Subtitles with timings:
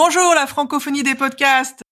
[0.00, 1.82] Bonjour la francophonie des podcasts.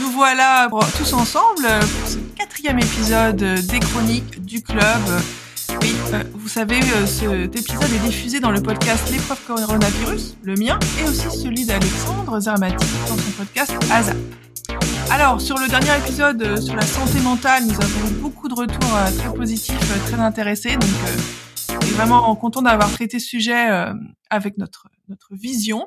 [0.00, 0.68] Nous voilà
[0.98, 4.82] tous ensemble pour ce quatrième épisode des chroniques du club.
[5.82, 10.56] Oui, euh, vous savez, euh, cet épisode est diffusé dans le podcast L'épreuve coronavirus, le
[10.56, 14.16] mien, et aussi celui d'Alexandre Zermati dans son podcast ASAP.
[15.12, 18.54] Alors, sur le dernier épisode euh, sur la santé mentale, nous avons eu beaucoup de
[18.54, 19.78] retours très positifs,
[20.08, 20.76] très intéressés.
[21.90, 23.92] Vraiment content d'avoir traité ce sujet
[24.30, 25.86] avec notre, notre vision.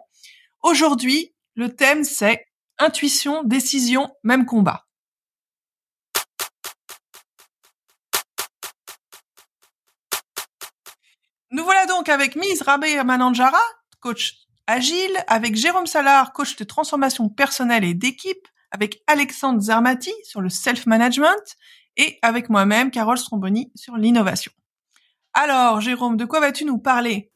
[0.62, 2.45] Aujourd'hui, le thème, c'est
[2.80, 4.85] intuition, décision, même combat.
[11.52, 13.62] Nous voilà donc avec Mise Rabé Mananjara,
[14.02, 14.35] coach
[14.68, 20.49] agile, avec Jérôme Salard, coach de transformation personnelle et d'équipe, avec Alexandre Zermati sur le
[20.49, 21.55] self-management
[21.96, 24.52] et avec moi-même, Carole Stromboni, sur l'innovation.
[25.35, 27.30] Alors, Jérôme, de quoi vas-tu nous parler?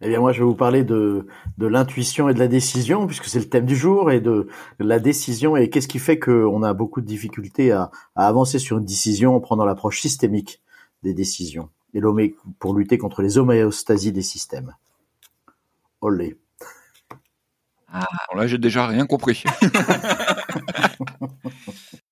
[0.00, 1.26] Eh bien, moi, je vais vous parler de,
[1.58, 4.48] l'intuition et de la décision, puisque c'est le thème du jour, et de,
[4.80, 8.78] la décision, et qu'est-ce qui fait qu'on a beaucoup de difficultés à, à avancer sur
[8.78, 10.62] une décision en prenant l'approche systémique
[11.02, 12.00] des décisions et
[12.58, 14.74] pour lutter contre les homéostasies des systèmes.
[16.00, 16.36] Olé.
[17.90, 18.06] Ah.
[18.34, 19.44] là, j'ai déjà rien compris.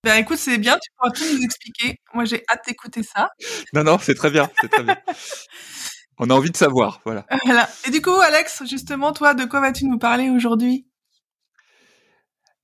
[0.03, 2.01] ben écoute, c'est bien, tu pourras tout nous expliquer.
[2.15, 3.31] Moi, j'ai hâte d'écouter ça.
[3.75, 4.97] Non, non, c'est très bien, c'est très bien.
[6.19, 7.27] On a envie de savoir, voilà.
[7.45, 7.69] voilà.
[7.87, 10.87] Et du coup, Alex, justement, toi, de quoi vas-tu nous parler aujourd'hui?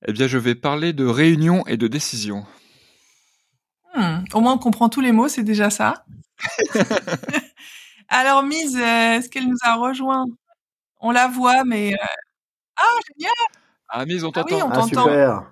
[0.07, 2.47] Eh bien, je vais parler de réunion et de décision.
[3.93, 6.03] Hmm, au moins, on comprend tous les mots, c'est déjà ça.
[8.09, 10.25] Alors, Mise, euh, est-ce qu'elle nous a rejoint
[10.99, 11.95] On la voit, mais...
[12.77, 13.33] Ah, génial
[13.89, 14.69] Ah, on ah t'entend.
[14.71, 15.49] Ah, super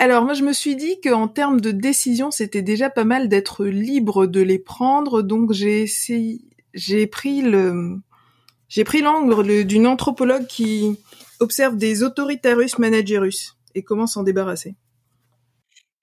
[0.00, 3.64] alors moi je me suis dit qu'en termes de décision c'était déjà pas mal d'être
[3.64, 6.40] libre de les prendre donc j'ai essayé
[6.72, 7.98] j'ai pris le
[8.68, 10.96] j'ai pris l'angle d'une anthropologue qui
[11.40, 14.76] observe des autoritarus managerus et comment s'en débarrasser.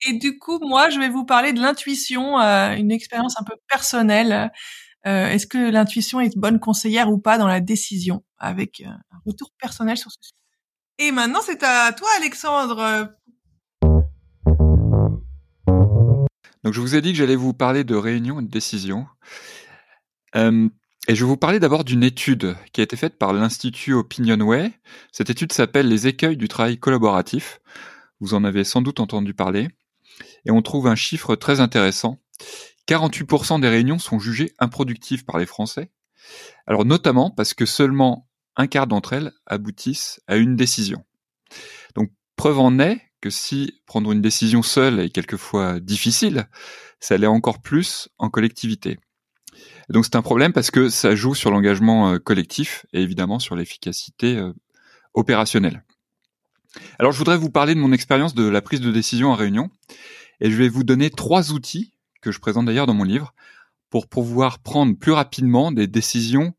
[0.08, 3.56] Et du coup, moi, je vais vous parler de l'intuition, euh, une expérience un peu
[3.68, 4.52] personnelle.
[5.06, 9.20] Euh, Est-ce que l'intuition est bonne conseillère ou pas dans la décision, avec euh, un
[9.26, 10.36] retour personnel sur ce sujet.
[10.98, 13.10] Et maintenant, c'est à toi, Alexandre.
[16.64, 19.06] Donc, je vous ai dit que j'allais vous parler de réunion et de décision.
[20.36, 20.70] Euh,
[21.08, 24.72] et je vais vous parler d'abord d'une étude qui a été faite par l'Institut Opinionway.
[25.12, 27.60] Cette étude s'appelle Les écueils du travail collaboratif.
[28.20, 29.70] Vous en avez sans doute entendu parler
[30.46, 32.20] et on trouve un chiffre très intéressant.
[32.88, 35.92] 48% des réunions sont jugées improductives par les Français.
[36.66, 38.25] Alors notamment parce que seulement
[38.56, 41.04] un quart d'entre elles aboutissent à une décision.
[41.96, 46.48] Donc preuve en est que si prendre une décision seule est quelquefois difficile,
[47.00, 49.00] ça l'est encore plus en collectivité.
[49.90, 53.56] donc c'est un problème parce que ça joue sur l'engagement euh, collectif et évidemment sur
[53.56, 54.54] l'efficacité euh,
[55.14, 55.84] opérationnelle.
[57.00, 59.70] Alors je voudrais vous parler de mon expérience de la prise de décision en réunion
[60.42, 63.34] et je vais vous donner trois outils, que je présente d'ailleurs dans mon livre,
[63.90, 66.54] pour pouvoir prendre plus rapidement des décisions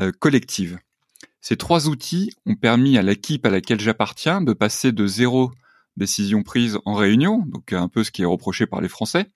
[0.00, 0.78] euh, collectives.
[1.40, 5.50] Ces trois outils ont permis à l'équipe à laquelle j'appartiens de passer de zéro
[5.96, 9.26] décision prise en réunion, donc un peu ce qui est reproché par les Français,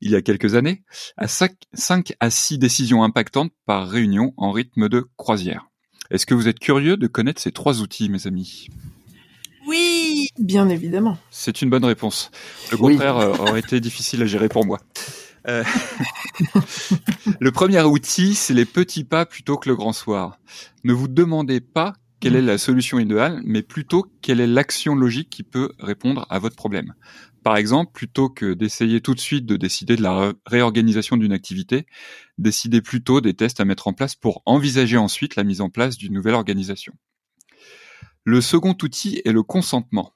[0.00, 0.82] il y a quelques années,
[1.16, 5.68] à 5, 5 à 6 décisions impactantes par réunion en rythme de croisière.
[6.10, 8.66] Est-ce que vous êtes curieux de connaître ces trois outils, mes amis?
[9.66, 11.16] Oui, bien évidemment.
[11.30, 12.30] C'est une bonne réponse.
[12.72, 14.80] Le contraire euh, aurait été difficile à gérer pour moi.
[15.48, 15.64] Euh,
[17.40, 20.38] le premier outil, c'est les petits pas plutôt que le grand soir.
[20.84, 25.28] Ne vous demandez pas quelle est la solution idéale, mais plutôt quelle est l'action logique
[25.28, 26.94] qui peut répondre à votre problème.
[27.42, 31.86] Par exemple, plutôt que d'essayer tout de suite de décider de la réorganisation d'une activité,
[32.38, 35.96] décidez plutôt des tests à mettre en place pour envisager ensuite la mise en place
[35.96, 36.92] d'une nouvelle organisation.
[38.24, 40.12] Le second outil est le consentement.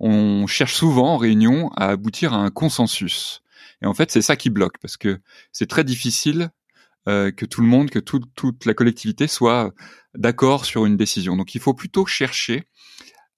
[0.00, 3.41] On cherche souvent en réunion à aboutir à un consensus.
[3.82, 5.20] Et en fait, c'est ça qui bloque, parce que
[5.50, 6.50] c'est très difficile
[7.08, 9.72] euh, que tout le monde, que toute la collectivité soit
[10.14, 11.36] d'accord sur une décision.
[11.36, 12.68] Donc il faut plutôt chercher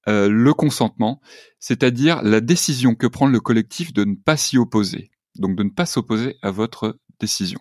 [0.06, 1.20] euh, le consentement,
[1.60, 5.70] c'est-à-dire la décision que prend le collectif de ne pas s'y opposer, donc de ne
[5.70, 7.60] pas s'opposer à votre décision.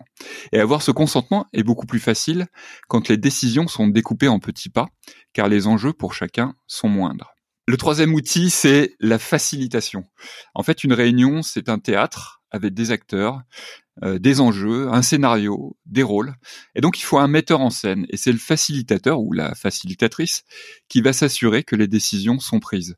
[0.52, 2.46] Et avoir ce consentement est beaucoup plus facile
[2.88, 4.88] quand les décisions sont découpées en petits pas,
[5.32, 7.33] car les enjeux pour chacun sont moindres.
[7.66, 10.04] Le troisième outil, c'est la facilitation.
[10.54, 13.40] En fait, une réunion, c'est un théâtre avec des acteurs,
[14.02, 16.34] euh, des enjeux, un scénario, des rôles.
[16.74, 18.04] Et donc, il faut un metteur en scène.
[18.10, 20.44] Et c'est le facilitateur ou la facilitatrice
[20.88, 22.96] qui va s'assurer que les décisions sont prises.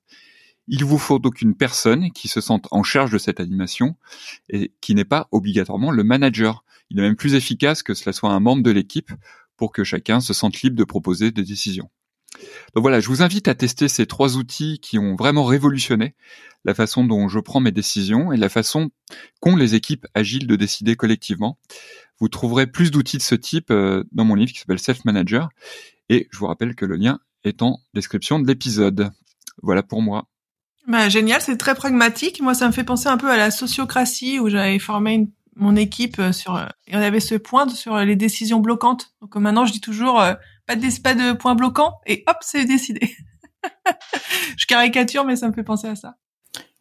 [0.66, 3.96] Il vous faut donc une personne qui se sente en charge de cette animation
[4.48, 6.64] et qui n'est pas obligatoirement le manager.
[6.90, 9.12] Il est même plus efficace que cela soit un membre de l'équipe
[9.56, 11.88] pour que chacun se sente libre de proposer des décisions.
[12.74, 16.14] Donc voilà, je vous invite à tester ces trois outils qui ont vraiment révolutionné
[16.64, 18.90] la façon dont je prends mes décisions et la façon
[19.40, 21.58] qu'ont les équipes agiles de décider collectivement.
[22.18, 25.48] Vous trouverez plus d'outils de ce type euh, dans mon livre qui s'appelle Self Manager
[26.08, 29.10] et je vous rappelle que le lien est en description de l'épisode.
[29.62, 30.26] Voilà pour moi.
[30.88, 32.40] Bah, génial, c'est très pragmatique.
[32.40, 36.18] Moi, ça me fait penser un peu à la sociocratie où j'avais formé mon équipe
[36.18, 39.14] euh, sur et on avait ce point sur les décisions bloquantes.
[39.20, 40.34] Donc maintenant, je dis toujours euh,
[40.66, 43.10] pas de pas de points bloquants et hop, c'est décidé.
[44.56, 46.16] je caricature, mais ça me fait penser à ça.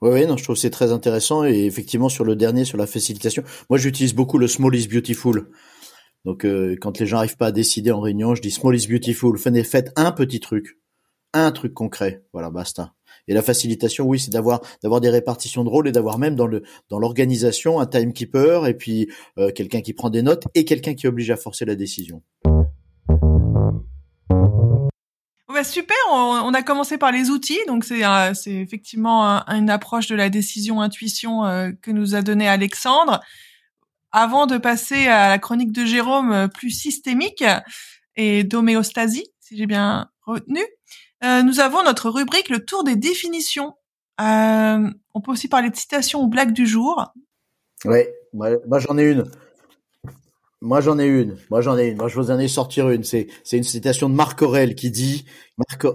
[0.01, 2.87] Oui, ouais, non, je trouve c'est très intéressant et effectivement sur le dernier, sur la
[2.87, 5.49] facilitation, moi j'utilise beaucoup le small is beautiful.
[6.25, 8.87] Donc euh, quand les gens arrivent pas à décider en réunion, je dis small is
[8.87, 9.37] beautiful.
[9.37, 10.79] Faites un petit truc,
[11.33, 12.93] un truc concret, voilà, basta.
[13.27, 16.47] Et la facilitation, oui, c'est d'avoir d'avoir des répartitions de rôles et d'avoir même dans
[16.47, 20.93] le dans l'organisation un timekeeper et puis euh, quelqu'un qui prend des notes et quelqu'un
[20.93, 22.21] qui oblige à forcer la décision.
[25.55, 28.01] Bah super, on, a commencé par les outils, donc c'est
[28.33, 33.21] c'est effectivement une approche de la décision intuition euh, que nous a donné Alexandre.
[34.11, 37.45] Avant de passer à la chronique de Jérôme euh, plus systémique
[38.17, 40.59] et d'homéostasie, si j'ai bien retenu,
[41.23, 43.75] euh, nous avons notre rubrique le tour des définitions.
[44.19, 47.13] Euh, on peut aussi parler de citations ou blagues du jour.
[47.85, 47.99] Oui,
[48.33, 49.23] moi, j'en ai une.
[50.65, 51.37] Moi j'en ai une.
[51.49, 51.97] Moi j'en ai une.
[51.97, 53.03] Moi je vous en ai sortir une.
[53.03, 55.25] C'est c'est une citation de Marc Aurel qui dit
[55.57, 55.85] Marc,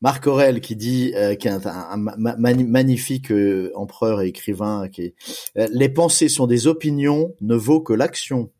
[0.00, 3.32] Marc Aurel qui dit euh, qui est un, magnifique
[3.74, 5.14] empereur et écrivain qui
[5.54, 8.50] les pensées sont des opinions ne vaut que l'action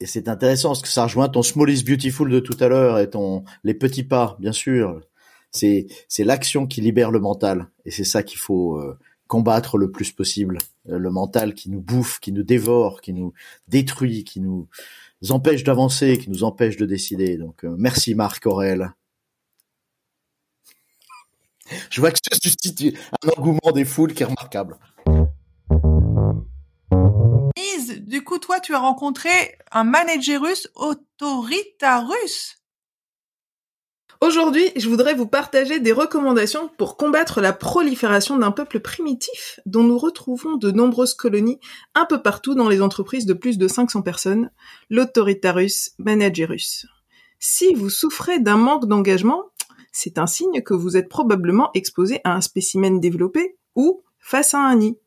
[0.00, 2.98] et c'est intéressant parce que ça rejoint ton small is beautiful de tout à l'heure
[2.98, 5.00] et ton les petits pas, bien sûr.
[5.50, 8.98] C'est c'est l'action qui libère le mental et c'est ça qu'il faut euh,
[9.28, 10.58] combattre le plus possible.
[10.88, 13.32] Euh, le mental qui nous bouffe, qui nous dévore, qui nous
[13.68, 14.66] détruit, qui nous
[15.30, 17.36] empêche d'avancer, qui nous empêche de décider.
[17.36, 18.92] Donc euh, merci Marc Aurel.
[21.90, 24.76] Je vois que ça suscite un engouement des foules qui est remarquable.
[28.08, 29.30] du coup, toi, tu as rencontré
[29.70, 32.57] un managerus autoritarus.
[34.20, 39.84] Aujourd'hui, je voudrais vous partager des recommandations pour combattre la prolifération d'un peuple primitif dont
[39.84, 41.60] nous retrouvons de nombreuses colonies
[41.94, 44.50] un peu partout dans les entreprises de plus de 500 personnes,
[44.90, 46.86] l'autoritarus managerus.
[47.38, 49.44] Si vous souffrez d'un manque d'engagement,
[49.92, 54.58] c'est un signe que vous êtes probablement exposé à un spécimen développé ou face à
[54.58, 54.98] un nid.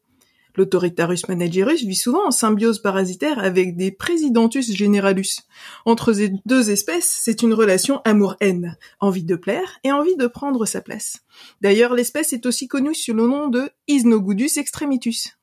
[0.56, 5.42] L'autoritarus managerus vit souvent en symbiose parasitaire avec des Presidentus generalus.
[5.86, 10.66] Entre ces deux espèces, c'est une relation amour-haine, envie de plaire et envie de prendre
[10.66, 11.20] sa place.
[11.62, 15.38] D'ailleurs, l'espèce est aussi connue sous le nom de Isnogudus extremitus.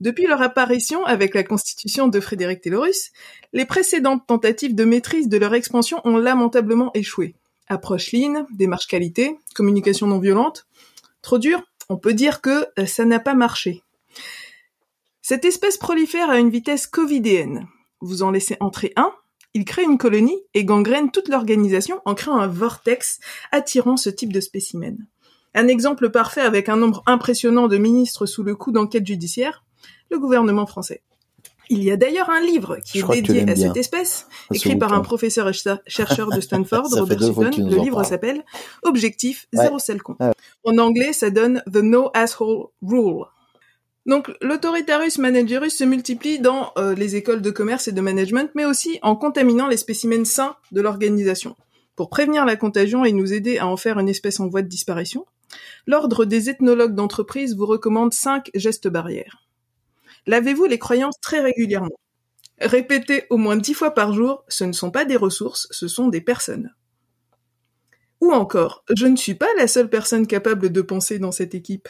[0.00, 3.12] Depuis leur apparition avec la constitution de Frédéric Taylorus,
[3.52, 7.36] les précédentes tentatives de maîtrise de leur expansion ont lamentablement échoué.
[7.68, 10.66] Approche lean, démarche qualité, communication non violente.
[11.22, 13.84] Trop dur On peut dire que ça n'a pas marché.
[15.20, 17.68] Cette espèce prolifère à une vitesse covidéenne.
[18.00, 19.12] Vous en laissez entrer un,
[19.54, 23.20] il crée une colonie et gangrène toute l'organisation en créant un vortex
[23.52, 25.06] attirant ce type de spécimen.
[25.54, 29.64] Un exemple parfait avec un nombre impressionnant de ministres sous le coup d'enquête judiciaire,
[30.10, 31.02] le gouvernement français.
[31.68, 35.00] Il y a d'ailleurs un livre qui est dédié à cette espèce, écrit par un
[35.00, 35.52] professeur et
[35.86, 37.50] chercheur de Stanford, Robert Sutton.
[37.56, 38.44] Le livre s'appelle
[38.82, 40.16] Objectif zéro sel con.
[40.64, 43.26] En anglais, ça donne The No Asshole Rule.
[44.04, 48.64] Donc l'autoritarus managerus se multiplie dans euh, les écoles de commerce et de management, mais
[48.64, 51.56] aussi en contaminant les spécimens sains de l'organisation.
[51.94, 54.68] Pour prévenir la contagion et nous aider à en faire une espèce en voie de
[54.68, 55.26] disparition,
[55.86, 59.46] l'Ordre des ethnologues d'entreprise vous recommande cinq gestes barrières.
[60.26, 61.90] Lavez-vous les croyances très régulièrement.
[62.60, 66.08] Répétez au moins dix fois par jour, ce ne sont pas des ressources, ce sont
[66.08, 66.74] des personnes.
[68.20, 71.88] Ou encore, je ne suis pas la seule personne capable de penser dans cette équipe.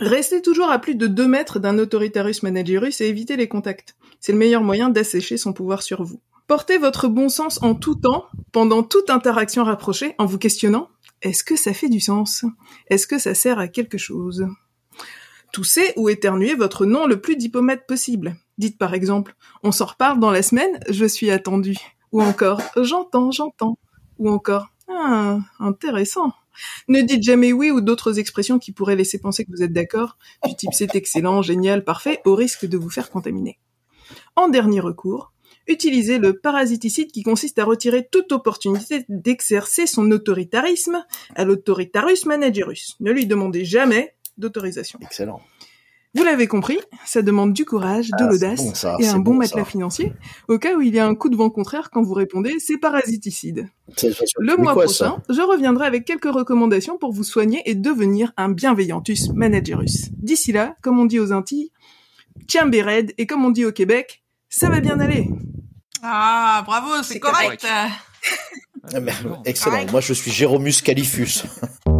[0.00, 3.96] Restez toujours à plus de 2 mètres d'un autoritarus managerus et évitez les contacts.
[4.20, 6.20] C'est le meilleur moyen d'assécher son pouvoir sur vous.
[6.46, 10.88] Portez votre bon sens en tout temps, pendant toute interaction rapprochée, en vous questionnant
[11.20, 12.44] est-ce que ça fait du sens?
[12.88, 14.46] Est-ce que ça sert à quelque chose?
[15.52, 18.36] Toussez ou éternuez votre nom le plus diplomate possible.
[18.56, 21.76] Dites par exemple on s'en reparle dans la semaine, je suis attendu.
[22.12, 23.78] Ou encore j'entends, j'entends.
[24.18, 26.32] Ou encore ah, intéressant.
[26.88, 30.16] Ne dites jamais oui ou d'autres expressions qui pourraient laisser penser que vous êtes d'accord,
[30.46, 33.58] du type c'est excellent, génial, parfait, au risque de vous faire contaminer.
[34.36, 35.32] En dernier recours,
[35.66, 42.96] utilisez le parasiticide qui consiste à retirer toute opportunité d'exercer son autoritarisme à l'autoritarus managerus.
[43.00, 44.98] Ne lui demandez jamais d'autorisation.
[45.02, 45.40] Excellent.
[46.14, 49.18] Vous l'avez compris, ça demande du courage, de Ah, l'audace c'est bon, ça, et un
[49.18, 49.70] bon bon, matelas ça.
[49.70, 50.12] financier,
[50.48, 52.78] au cas où il y a un coup de vent contraire quand vous répondez c'est
[52.78, 53.68] parasiticide.
[54.38, 58.48] Le mois quoi, prochain, je reviendrai avec quelques recommandations pour vous soigner et devenir un
[58.48, 60.10] bienveillantus managerus.
[60.16, 61.70] D'ici là, comme on dit aux Antilles,
[62.48, 65.28] tiens béred, et comme on dit au Québec, ça va bien aller.
[66.02, 67.66] Ah, bravo, c'est correct.
[67.68, 67.88] Ah.
[69.44, 69.84] Excellent.
[69.90, 71.42] Moi, je suis Jéromus Califus.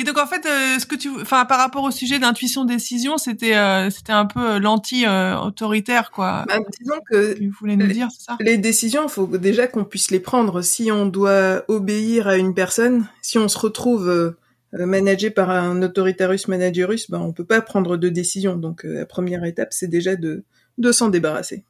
[0.00, 3.18] Et donc en fait, euh, ce que tu, enfin par rapport au sujet d'intuition décision,
[3.18, 6.46] c'était euh, c'était un peu euh, l'anti euh, autoritaire quoi.
[6.48, 8.36] Bah, disons que Tu voulais nous dire, c'est ça?
[8.40, 10.62] les décisions, il faut déjà qu'on puisse les prendre.
[10.62, 14.34] Si on doit obéir à une personne, si on se retrouve
[14.72, 18.56] managé par un autoritarus managerus, ben on peut pas prendre de décision.
[18.56, 20.44] Donc euh, la première étape, c'est déjà de
[20.78, 21.64] de s'en débarrasser.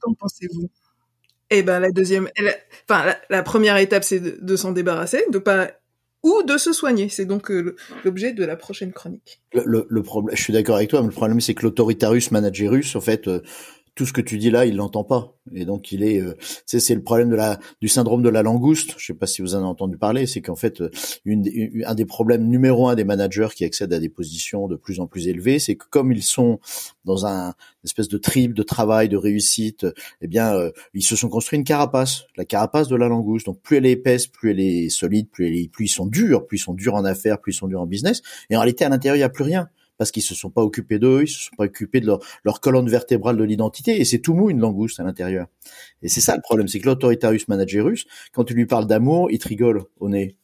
[0.00, 0.68] Qu'en pensez-vous?
[1.50, 2.54] Eh ben la deuxième, la-
[2.88, 5.70] enfin la, la première étape, c'est de, de s'en débarrasser, de pas
[6.22, 7.08] ou de se soigner.
[7.08, 9.40] C'est donc euh, l'objet de la prochaine chronique.
[9.52, 12.30] Le, le, le problème, je suis d'accord avec toi, mais le problème, c'est que l'autoritarus
[12.30, 13.42] managerus, en fait, euh,
[13.94, 15.36] tout ce que tu dis là, il l'entend pas.
[15.52, 16.34] Et donc, il est, euh,
[16.64, 18.94] c'est, le problème de la, du syndrome de la langouste.
[18.96, 20.26] Je sais pas si vous en avez entendu parler.
[20.26, 20.90] C'est qu'en fait, euh,
[21.24, 24.76] une, une- un des problèmes numéro un des managers qui accèdent à des positions de
[24.76, 26.58] plus en plus élevées, c'est que comme ils sont
[27.04, 27.48] dans un
[27.82, 29.86] une espèce de trip de travail, de réussite,
[30.20, 33.46] eh bien, euh, ils se sont construits une carapace, la carapace de la langouste.
[33.46, 36.06] Donc, plus elle est épaisse, plus elle est solide, plus elle est, plus ils sont
[36.06, 38.22] durs, plus ils sont durs en affaires, plus ils sont durs en business.
[38.50, 39.68] Et en réalité, à l'intérieur, il n'y a plus rien
[40.02, 42.88] parce qu'ils se sont pas occupés d'eux, ils se sont pas occupés de leur, colonne
[42.88, 45.46] vertébrale de l'identité, et c'est tout mou une langouste à l'intérieur.
[46.02, 49.38] Et c'est ça le problème, c'est que l'autoritarus managerus, quand tu lui parles d'amour, il
[49.38, 50.34] te rigole au nez.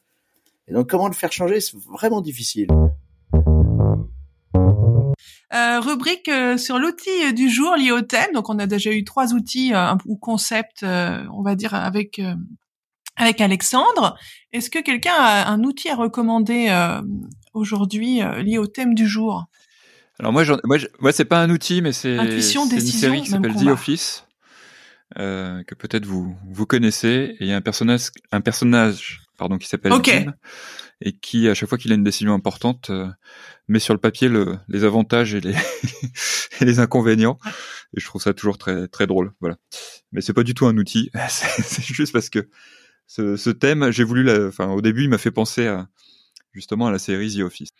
[0.68, 2.68] Et donc comment le faire changer, c'est vraiment difficile.
[5.52, 8.32] Euh, rubrique euh, sur l'outil euh, du jour lié au thème.
[8.34, 9.72] Donc on a déjà eu trois outils
[10.06, 12.20] ou concepts, on va dire avec
[13.16, 14.16] avec Alexandre.
[14.52, 16.68] Est-ce que quelqu'un a un outil à recommander
[17.58, 19.46] aujourd'hui euh, lié au thème du jour
[20.18, 23.68] Alors moi, moi, moi, c'est pas un outil, mais c'est une série qui s'appelle The.
[23.68, 24.24] Office,
[25.18, 27.36] euh, que peut-être vous vous connaissez.
[27.40, 30.06] Et il y a un personnage, un personnage, pardon, qui s'appelle Ok.
[30.06, 30.34] Jim,
[31.00, 33.08] et qui à chaque fois qu'il a une décision importante, euh,
[33.68, 35.54] met sur le papier le, les avantages et les
[36.60, 37.38] et les inconvénients.
[37.96, 39.32] Et je trouve ça toujours très très drôle.
[39.40, 39.56] Voilà.
[40.12, 41.10] Mais c'est pas du tout un outil.
[41.28, 42.48] C'est juste parce que
[43.06, 45.88] ce, ce thème, j'ai voulu, enfin au début, il m'a fait penser à
[46.58, 47.70] justement à la série The Office.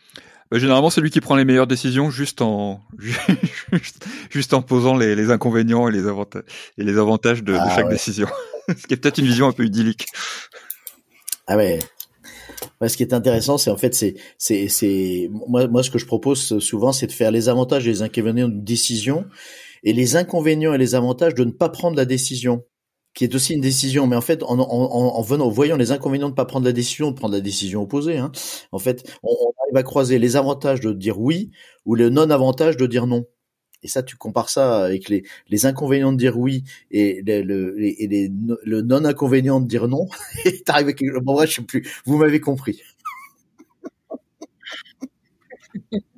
[0.51, 2.81] Bah, généralement, c'est lui qui prend les meilleures décisions juste en
[3.73, 6.45] juste, juste en posant les, les inconvénients et les avantages
[6.79, 7.93] et les avantages de, de Ah chaque ouais.
[7.93, 8.29] décision.
[8.69, 10.07] Ce qui est peut-être une vision un peu idyllique.
[11.47, 11.79] Ah ouais.
[12.81, 15.99] Ouais, ce qui est intéressant, c'est en fait, c'est, c'est, c'est, moi, moi, ce que
[15.99, 19.25] je propose souvent, c'est de faire les avantages et les inconvénients d'une décision,
[19.85, 22.65] et les inconvénients et les avantages de ne pas prendre la décision,
[23.19, 24.07] qui est aussi une décision.
[24.07, 26.45] Mais en fait, en, en, en, en venant, en voyant les inconvénients de ne pas
[26.45, 28.31] prendre la décision, de prendre la décision opposée, hein,
[28.71, 31.51] en fait, on, on arrive à croiser les avantages de dire oui
[31.85, 33.25] ou les non-avantages de dire non.
[33.83, 37.75] Et ça, tu compares ça avec les, les inconvénients de dire oui et, le, le,
[37.81, 38.31] et les,
[38.63, 40.07] le non-inconvénient de dire non.
[40.45, 41.91] Et t'arrives avec, bon, ouais, je sais plus.
[42.05, 42.83] Vous m'avez compris.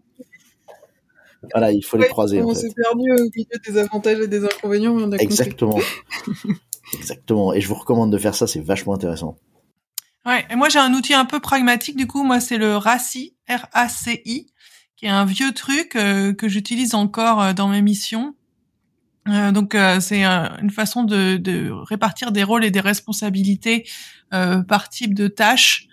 [1.52, 4.94] Voilà, il faut les croiser, on s'est perdu au milieu des avantages et des inconvénients,
[4.94, 5.16] mais on a.
[5.16, 5.80] Exactement.
[7.00, 7.54] Exactement.
[7.54, 9.36] Et je vous recommande de faire ça, c'est vachement intéressant.
[10.26, 10.44] Ouais.
[10.50, 12.24] Et moi j'ai un outil un peu pragmatique du coup.
[12.24, 14.46] Moi c'est le RACI, R-A-C-I,
[14.96, 18.34] qui est un vieux truc euh, que j'utilise encore euh, dans mes missions.
[19.28, 23.86] Euh, donc c'est une façon de, répartir des rôles et des responsabilités
[24.30, 25.86] par type de tâche.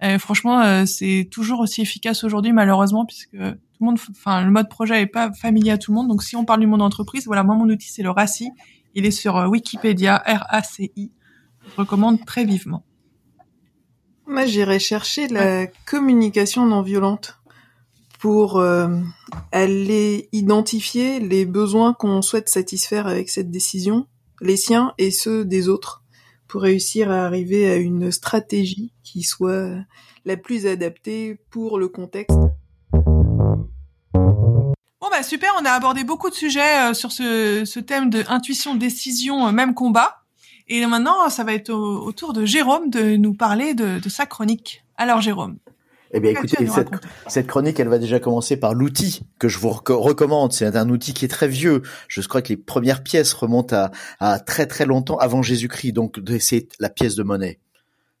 [0.00, 3.36] Et franchement, c'est toujours aussi efficace aujourd'hui, malheureusement, puisque tout
[3.80, 6.06] le monde, enfin, le mode projet est pas familier à tout le monde.
[6.06, 8.50] Donc, si on parle du monde entreprise, voilà, moi, mon outil, c'est le RACI.
[8.94, 11.10] Il est sur euh, Wikipédia, R-A-C-I.
[11.70, 12.84] Je recommande très vivement.
[14.26, 17.38] Moi, j'irais chercher la communication non violente
[18.18, 18.88] pour euh,
[19.52, 24.06] aller identifier les besoins qu'on souhaite satisfaire avec cette décision,
[24.40, 26.02] les siens et ceux des autres,
[26.46, 29.70] pour réussir à arriver à une stratégie qui soit
[30.24, 32.38] la plus adaptée pour le contexte.
[35.18, 38.76] Bah super, on a abordé beaucoup de sujets euh, sur ce, ce thème de intuition,
[38.76, 40.22] décision, euh, même combat.
[40.68, 44.08] Et maintenant, ça va être au, au tour de Jérôme de nous parler de, de
[44.08, 44.84] sa chronique.
[44.96, 45.58] Alors Jérôme,
[46.12, 46.68] Eh bien, écoutez,
[47.26, 50.52] cette, chronique, elle va déjà commencer par l'outil que je vous reco- recommande.
[50.52, 51.82] C'est un outil qui est très vieux.
[52.06, 55.92] Je crois que les premières pièces remontent à, à très très longtemps avant Jésus-Christ.
[55.92, 57.58] Donc, c'est la pièce de monnaie.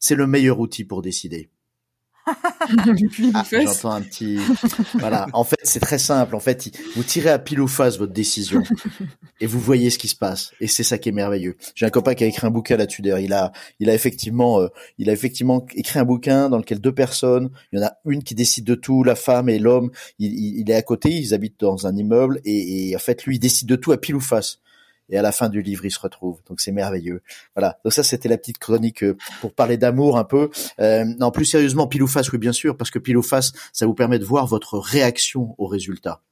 [0.00, 1.48] C'est le meilleur outil pour décider.
[3.34, 4.38] ah, J'entends un petit.
[4.94, 5.26] voilà.
[5.32, 6.34] En fait, c'est très simple.
[6.34, 8.62] En fait, vous tirez à pile ou face votre décision
[9.40, 10.52] et vous voyez ce qui se passe.
[10.60, 11.56] Et c'est ça qui est merveilleux.
[11.74, 13.02] J'ai un copain qui a écrit un bouquin là-dessus.
[13.04, 14.68] Il a, il a effectivement, euh,
[14.98, 18.22] il a effectivement écrit un bouquin dans lequel deux personnes, il y en a une
[18.22, 19.90] qui décide de tout, la femme et l'homme.
[20.18, 23.36] Il, il, est à côté, ils habitent dans un immeuble et, et en fait, lui,
[23.36, 24.58] il décide de tout à pile ou face
[25.10, 26.40] et à la fin du livre, il se retrouve.
[26.48, 27.22] Donc c'est merveilleux.
[27.54, 27.78] Voilà.
[27.84, 30.50] Donc ça, c'était la petite chronique euh, pour parler d'amour un peu.
[30.80, 33.52] Euh, non, plus sérieusement, pile ou face, oui, bien sûr, parce que pile ou face,
[33.72, 36.22] ça vous permet de voir votre réaction au résultat.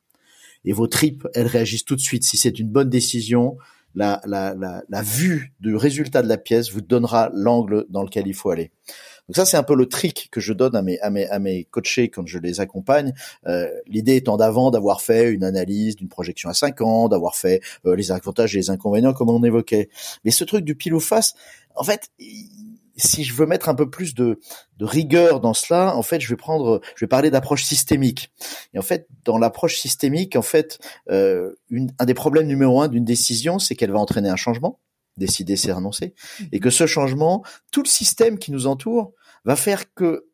[0.65, 2.25] Et vos tripes, elles réagissent tout de suite.
[2.25, 3.57] Si c'est une bonne décision,
[3.97, 8.29] la, la, la, la vue du résultat de la pièce vous donnera l'angle dans lequel
[8.29, 8.71] il faut aller.
[9.29, 11.41] Donc ça, c'est un peu le trick que je donne à mes à mes à
[11.41, 13.13] mes coachés quand je les accompagne.
[13.47, 17.61] Euh, L'idée étant d'avant d'avoir fait une analyse d'une projection à 5 ans, d'avoir fait
[17.87, 19.89] euh, les avantages et les inconvénients comme on évoquait.
[20.25, 21.35] Mais ce truc du pile ou face,
[21.75, 22.11] en fait,
[22.97, 24.41] si je veux mettre un peu plus de,
[24.79, 28.33] de, rigueur dans cela, en fait, je vais prendre, je vais parler d'approche systémique.
[28.75, 30.79] Et en fait, dans l'approche systémique, en fait,
[31.11, 34.81] euh, une, un des problèmes numéro un d'une décision, c'est qu'elle va entraîner un changement
[35.17, 36.15] décider, c'est renoncer.
[36.53, 39.13] Et que ce changement, tout le système qui nous entoure
[39.45, 40.26] va faire que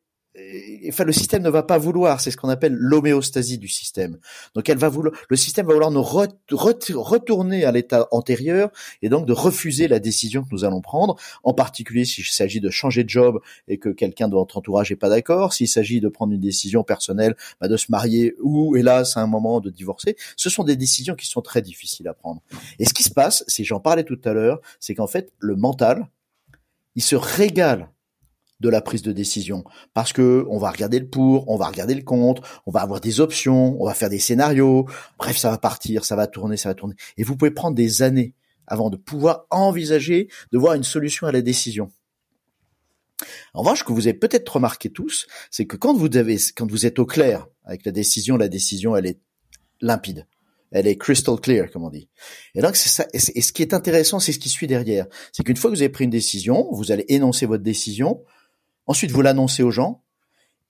[0.88, 4.18] enfin le système ne va pas vouloir, c'est ce qu'on appelle l'homéostasie du système.
[4.54, 8.70] Donc elle va vouloir, le système va vouloir nous retourner à l'état antérieur
[9.02, 12.70] et donc de refuser la décision que nous allons prendre, en particulier s'il s'agit de
[12.70, 16.08] changer de job et que quelqu'un de votre entourage n'est pas d'accord, s'il s'agit de
[16.08, 20.16] prendre une décision personnelle, bah de se marier ou hélas à un moment de divorcer,
[20.36, 22.42] ce sont des décisions qui sont très difficiles à prendre.
[22.78, 25.56] Et ce qui se passe, c'est j'en parlais tout à l'heure, c'est qu'en fait le
[25.56, 26.08] mental,
[26.94, 27.91] il se régale
[28.62, 31.94] de la prise de décision parce que on va regarder le pour, on va regarder
[31.94, 34.86] le contre, on va avoir des options, on va faire des scénarios.
[35.18, 36.94] Bref, ça va partir, ça va tourner, ça va tourner.
[37.18, 38.34] Et vous pouvez prendre des années
[38.66, 41.90] avant de pouvoir envisager de voir une solution à la décision.
[43.54, 46.70] En revanche, ce que vous avez peut-être remarqué tous, c'est que quand vous avez, quand
[46.70, 49.18] vous êtes au clair avec la décision, la décision, elle est
[49.80, 50.26] limpide.
[50.72, 52.08] Elle est crystal clear, comme on dit.
[52.54, 53.06] Et donc, c'est ça.
[53.12, 55.06] Et ce qui est intéressant, c'est ce qui suit derrière.
[55.32, 58.24] C'est qu'une fois que vous avez pris une décision, vous allez énoncer votre décision.
[58.86, 60.02] Ensuite, vous l'annoncez aux gens.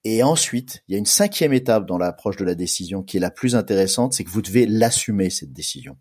[0.04, 3.20] Et ensuite, il y a une cinquième étape dans l'approche de la décision qui est
[3.20, 5.96] la plus intéressante, c'est que vous devez l'assumer, cette décision.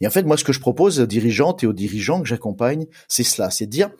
[0.00, 2.86] Et en fait, moi, ce que je propose aux dirigeantes et aux dirigeants que j'accompagne,
[3.06, 3.90] c'est cela, c'est de dire,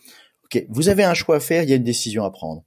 [0.45, 2.65] OK, vous avez un choix à faire, il y a une décision à prendre.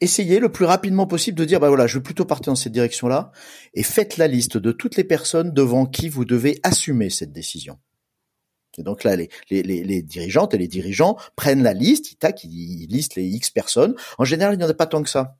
[0.00, 2.72] Essayez le plus rapidement possible de dire, bah voilà, je veux plutôt partir dans cette
[2.72, 3.32] direction-là,
[3.74, 7.78] et faites la liste de toutes les personnes devant qui vous devez assumer cette décision.
[8.78, 12.44] Et donc là, les, les, les, dirigeantes et les dirigeants prennent la liste, ils tac,
[12.44, 13.94] ils listent les X personnes.
[14.18, 15.36] En général, il n'y en a pas tant que ça.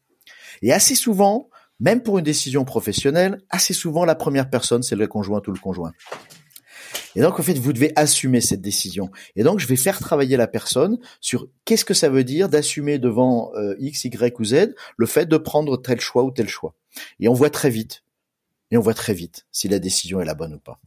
[0.62, 5.06] Et assez souvent, même pour une décision professionnelle, assez souvent, la première personne, c'est le
[5.06, 5.92] conjoint ou le conjoint.
[7.14, 9.10] Et donc, en fait, vous devez assumer cette décision.
[9.36, 12.98] Et donc, je vais faire travailler la personne sur qu'est-ce que ça veut dire d'assumer
[12.98, 16.74] devant euh, X, Y ou Z le fait de prendre tel choix ou tel choix.
[17.20, 18.04] Et on voit très vite.
[18.70, 20.80] Et on voit très vite si la décision est la bonne ou pas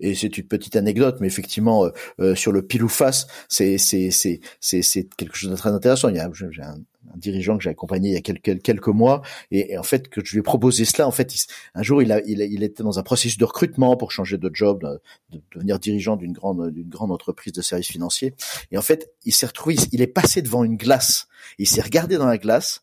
[0.00, 3.78] et c'est une petite anecdote, mais effectivement, euh, euh, sur le pile ou face, c'est
[3.78, 6.08] c'est c'est c'est quelque chose de très intéressant.
[6.08, 6.78] Il y a j'ai un,
[7.16, 10.32] dirigeant que j'ai accompagné il y a quelques quelques mois, et, en fait que je
[10.32, 11.06] lui ai proposé cela.
[11.06, 11.32] En fait,
[11.74, 14.50] un jour, il a, il il était dans un processus de recrutement pour changer de
[14.52, 14.82] job,
[15.30, 18.34] de, devenir dirigeant d'une grande d'une grande entreprise de services financiers.
[18.70, 21.28] Et en fait, il s'est retrouvé, il est passé devant une glace.
[21.58, 22.82] Il s'est regardé dans la glace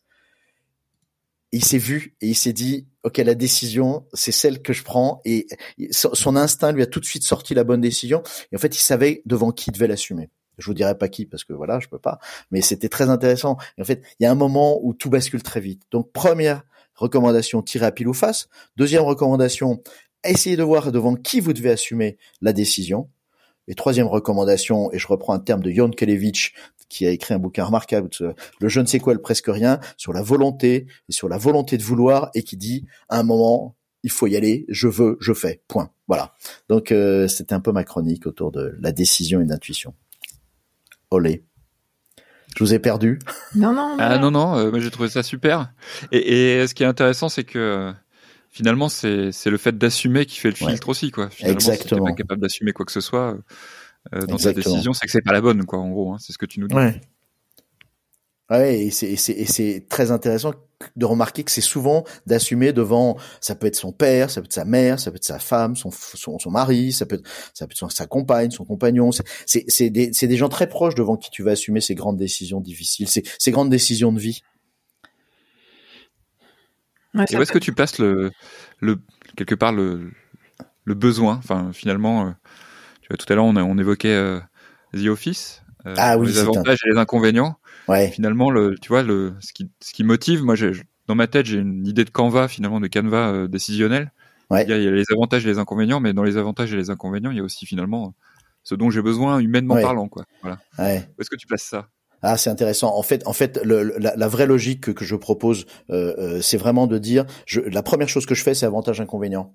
[1.52, 5.20] il s'est vu et il s'est dit ok la décision c'est celle que je prends.
[5.24, 5.46] Et
[5.90, 8.22] son instinct lui a tout de suite sorti la bonne décision.
[8.52, 10.30] Et en fait il savait devant qui il devait l'assumer.
[10.58, 12.18] Je vous dirai pas qui parce que voilà je peux pas.
[12.50, 13.56] Mais c'était très intéressant.
[13.78, 15.82] Et en fait il y a un moment où tout bascule très vite.
[15.90, 16.62] Donc première
[16.94, 18.48] recommandation tirer à pile ou face.
[18.76, 19.82] Deuxième recommandation
[20.24, 23.08] essayez de voir devant qui vous devez assumer la décision.
[23.70, 26.54] Et troisième recommandation, et je reprends un terme de Jon Kelevich,
[26.88, 28.08] qui a écrit un bouquin remarquable,
[28.60, 31.76] le je ne sais quoi, le presque rien, sur la volonté et sur la volonté
[31.76, 35.32] de vouloir, et qui dit à un moment, il faut y aller, je veux, je
[35.32, 35.90] fais, point.
[36.06, 36.34] Voilà.
[36.68, 39.94] Donc euh, c'était un peu ma chronique autour de la décision et l'intuition.
[41.10, 41.44] Olé.
[42.56, 43.18] Je vous ai perdu.
[43.54, 43.96] Non, non, non.
[43.98, 45.72] Ah non, non, euh, j'ai trouvé ça super.
[46.12, 47.92] Et, et, ce qui est intéressant, c'est que
[48.50, 51.28] finalement, c'est le fait d'assumer qui fait le filtre aussi, quoi.
[51.30, 52.06] Finalement, Exactement.
[52.06, 53.36] Si pas capable d'assumer quoi que ce soit
[54.14, 55.78] euh, dans ta décision, c'est que c'est pas la bonne, quoi.
[55.78, 56.74] En gros, hein, c'est ce que tu nous dis.
[56.74, 57.00] Ouais.
[58.50, 60.54] Ouais, et c'est très intéressant
[60.96, 64.52] de remarquer que c'est souvent d'assumer devant, ça peut être son père, ça peut être
[64.54, 67.66] sa mère, ça peut être sa femme, son, son, son mari, ça peut être, ça
[67.66, 69.10] peut être sa compagne, son compagnon.
[69.44, 73.08] C'est des, des gens très proches devant qui tu vas assumer ces grandes décisions difficiles,
[73.08, 74.40] ces, ces grandes décisions de vie.
[77.28, 78.30] et où est-ce que tu passes le,
[78.80, 78.98] le
[79.36, 80.10] quelque part le,
[80.84, 82.30] le besoin Enfin, finalement, euh,
[83.08, 84.38] tu vois, tout à l'heure on, on évoquait euh,
[84.94, 87.56] The Office, euh, ah, oui, les avantages et les inconvénients.
[87.88, 88.10] Ouais.
[88.10, 90.56] Finalement, le, tu vois, le, ce qui, ce qui motive, moi,
[91.06, 94.12] dans ma tête, j'ai une idée de Canva, finalement, de Canva euh, décisionnel.
[94.50, 94.64] Ouais.
[94.64, 96.70] Il, y a, il y a les avantages et les inconvénients, mais dans les avantages
[96.72, 98.14] et les inconvénients, il y a aussi finalement
[98.62, 99.82] ce dont j'ai besoin humainement Ouais.
[99.82, 100.24] parlant, quoi.
[100.42, 100.58] Voilà.
[100.78, 101.08] Ouais.
[101.16, 101.88] Où est-ce que tu places ça?
[102.20, 102.94] Ah, c'est intéressant.
[102.94, 106.58] En fait, en fait, le, la, la vraie logique que, que je propose, euh, c'est
[106.58, 109.54] vraiment de dire, je, la première chose que je fais, c'est avantage inconvénient.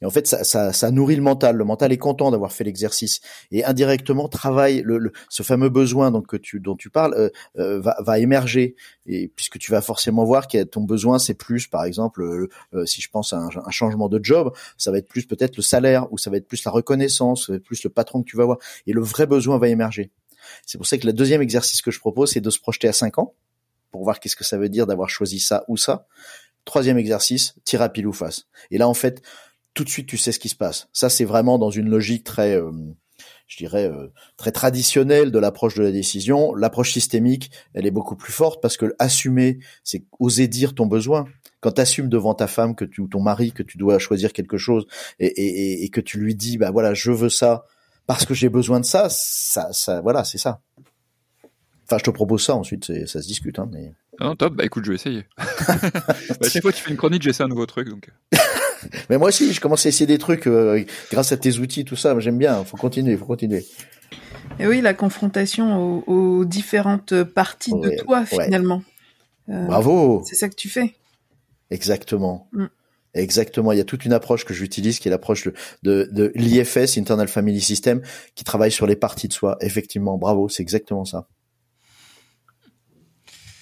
[0.00, 1.56] Et en fait, ça, ça, ça nourrit le mental.
[1.56, 6.10] Le mental est content d'avoir fait l'exercice et indirectement travaille le, le- ce fameux besoin
[6.10, 9.80] donc que tu dont tu parles euh, euh, va, va émerger et puisque tu vas
[9.82, 13.38] forcément voir que ton besoin c'est plus par exemple euh, euh, si je pense à
[13.38, 16.36] un, un changement de job ça va être plus peut-être le salaire ou ça va
[16.36, 18.92] être plus la reconnaissance ça va être plus le patron que tu vas voir et
[18.92, 20.10] le vrai besoin va émerger
[20.66, 22.92] c'est pour ça que le deuxième exercice que je propose, c'est de se projeter à
[22.92, 23.34] 5 ans
[23.90, 26.06] pour voir qu'est-ce que ça veut dire d'avoir choisi ça ou ça.
[26.64, 28.46] Troisième exercice, tir à pile ou face.
[28.72, 29.22] Et là, en fait,
[29.74, 30.88] tout de suite, tu sais ce qui se passe.
[30.92, 32.70] Ça, c'est vraiment dans une logique très, euh,
[33.46, 36.54] je dirais, euh, très traditionnelle de l'approche de la décision.
[36.54, 41.24] L'approche systémique, elle est beaucoup plus forte parce que assumer, c'est oser dire ton besoin.
[41.60, 44.32] Quand tu assumes devant ta femme que tu, ou ton mari que tu dois choisir
[44.32, 44.84] quelque chose
[45.20, 47.64] et, et, et- que tu lui dis, bah voilà, je veux ça
[48.06, 50.60] parce que j'ai besoin de ça, ça, ça, voilà, c'est ça.
[51.84, 53.92] Enfin, je te propose ça ensuite, ça se discute, hein, mais.
[54.20, 55.24] Non, top, bah écoute, je vais essayer.
[55.38, 58.10] bah, chaque fois que tu fais une chronique, j'essaie un nouveau truc, donc.
[59.10, 61.96] Mais moi aussi, je commence à essayer des trucs euh, grâce à tes outils, tout
[61.96, 62.18] ça.
[62.20, 62.64] J'aime bien.
[62.64, 63.64] Faut continuer, faut continuer.
[64.58, 68.44] Et oui, la confrontation aux, aux différentes parties Ouais, de toi ouais.
[68.44, 68.82] finalement.
[69.48, 70.22] Euh, Bravo.
[70.26, 70.94] C'est ça que tu fais.
[71.70, 72.48] Exactement.
[72.52, 72.66] Mm.
[73.14, 73.72] Exactement.
[73.72, 76.96] Il y a toute une approche que j'utilise qui est l'approche de, de, de l'IFS,
[76.96, 78.02] Internal Family System,
[78.34, 79.56] qui travaille sur les parties de soi.
[79.60, 80.18] Effectivement.
[80.18, 80.48] Bravo.
[80.48, 81.26] C'est exactement ça.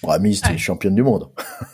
[0.03, 0.57] Bon, Ami, c'était Ouais.
[0.57, 1.29] championne du monde.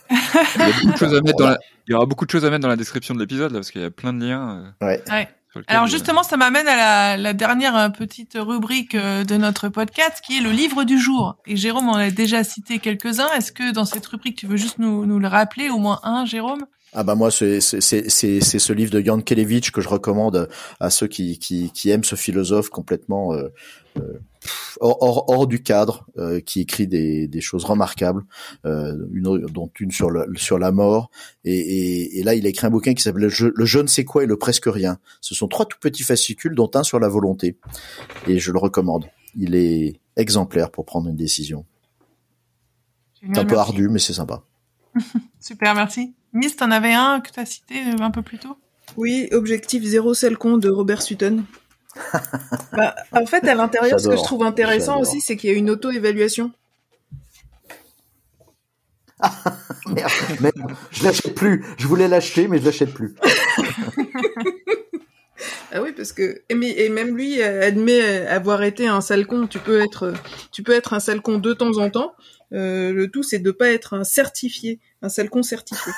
[0.10, 1.58] Il y, a beaucoup de choses à mettre dans la...
[1.88, 3.72] Il y aura beaucoup de choses à mettre dans la description de l'épisode, là, parce
[3.72, 4.74] qu'il y a plein de liens.
[4.82, 5.30] euh, Ouais.
[5.68, 10.22] Alors euh, justement, ça m'amène à la, la dernière euh, petite rubrique de notre podcast,
[10.24, 11.38] qui est le livre du jour.
[11.48, 13.30] Et Jérôme en a déjà cité quelques-uns.
[13.38, 16.26] Est-ce que dans cette rubrique, tu veux juste nous, nous le rappeler, au moins un,
[16.26, 16.66] Jérôme?
[17.00, 19.88] Ah bah moi c'est c'est c'est c'est c'est ce livre de Jan Kelevich que je
[19.88, 23.50] recommande à ceux qui qui qui aiment ce philosophe complètement euh,
[24.00, 24.20] euh,
[24.80, 28.24] hors, hors hors du cadre euh, qui écrit des des choses remarquables
[28.66, 31.12] euh, une dont une sur le sur la mort
[31.44, 33.78] et et, et là il a écrit un bouquin qui s'appelle le, je, le je
[33.78, 34.98] ne sais quoi et le presque rien.
[35.22, 37.60] Ce sont trois tout petits fascicules dont un sur la volonté
[38.26, 39.06] et je le recommande.
[39.36, 41.64] Il est exemplaire pour prendre une décision.
[43.22, 44.42] C'est un peu ardu mais c'est sympa.
[45.40, 46.16] Super, merci.
[46.38, 48.56] Miss, t'en avais un que tu as cité euh, un peu plus tôt?
[48.96, 51.44] Oui, Objectif zéro sel con de Robert Sutton.
[52.74, 55.56] Bah, en fait, à l'intérieur, ce que je trouve intéressant aussi, c'est qu'il y a
[55.56, 56.52] une auto-évaluation.
[59.88, 61.66] Merde, merde, je l'achète plus.
[61.80, 63.16] Je voulais l'acheter, mais je l'achète plus.
[65.72, 69.48] Ah oui, parce que et, même lui euh, admet euh, avoir été un sale con.
[69.48, 70.14] Tu peux être,
[70.52, 72.16] tu peux être un sale con de temps en temps.
[72.54, 75.92] Euh, le tout, c'est de pas être un certifié, un sale con certifié.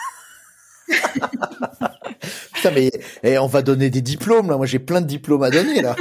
[2.53, 2.91] Putain, mais
[3.23, 4.57] eh, on va donner des diplômes là.
[4.57, 5.95] Moi, j'ai plein de diplômes à donner là.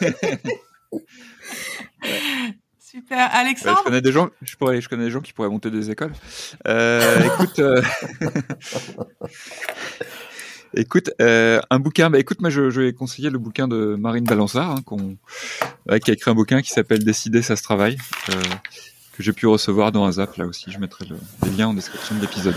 [2.78, 3.18] Super.
[3.18, 5.70] Ouais, je Alexandre connais des gens, je pourrais, je connais des gens qui pourraient monter
[5.70, 6.12] des écoles.
[6.66, 7.82] Euh, écoute, euh,
[10.74, 12.10] écoute, euh, un bouquin.
[12.10, 15.16] Bah, écoute, moi, je, je vais conseiller le bouquin de Marine Balançard, hein, qu'on,
[15.88, 17.98] ouais, qui a écrit un bouquin qui s'appelle Décider, ça se travaille,
[18.30, 18.42] euh,
[19.12, 20.36] que j'ai pu recevoir dans un zap.
[20.36, 22.56] Là aussi, je mettrai le, les liens en description de l'épisode.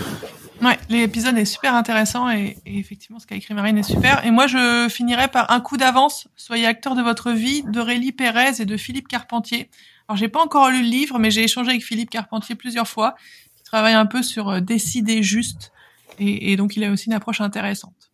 [0.62, 4.24] Ouais, l'épisode est super intéressant et, effectivement, ce qu'a écrit Marine est super.
[4.24, 6.28] Et moi, je finirai par un coup d'avance.
[6.36, 9.70] Soyez acteur de votre vie d'Aurélie Pérez et de Philippe Carpentier.
[10.06, 13.16] Alors, j'ai pas encore lu le livre, mais j'ai échangé avec Philippe Carpentier plusieurs fois,
[13.56, 15.72] qui travaille un peu sur euh, décider juste.
[16.20, 18.12] Et, donc, il a aussi une approche intéressante.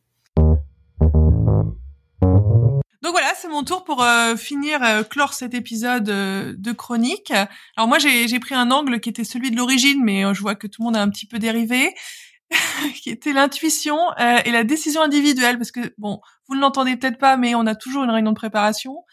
[3.02, 7.30] Donc voilà, c'est mon tour pour euh, finir, euh, clore cet épisode de chronique.
[7.76, 10.66] Alors moi, j'ai pris un angle qui était celui de l'origine, mais je vois que
[10.66, 11.94] tout le monde a un petit peu dérivé,
[13.02, 17.18] qui était l'intuition euh, et la décision individuelle, parce que bon, vous ne l'entendez peut-être
[17.18, 19.04] pas, mais on a toujours une réunion de préparation,